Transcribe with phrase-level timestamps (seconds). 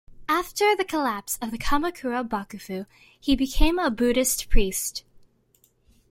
[0.27, 2.87] After the collapse of the Kamakura bakufu,
[3.19, 5.03] he became a Buddhist priest.